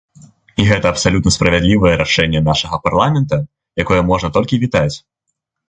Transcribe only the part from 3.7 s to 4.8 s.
якое можна толькі